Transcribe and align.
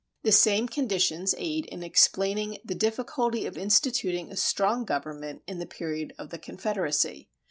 The 0.23 0.31
same 0.31 0.67
conditions 0.67 1.35
aid 1.37 1.67
in 1.67 1.83
explaining 1.83 2.57
the 2.65 2.73
difficulty 2.73 3.45
of 3.45 3.55
instituting 3.55 4.31
a 4.31 4.35
strong 4.35 4.83
government 4.83 5.43
in 5.45 5.59
the 5.59 5.67
period 5.67 6.15
of 6.17 6.31
the 6.31 6.39
confederacy. 6.39 7.29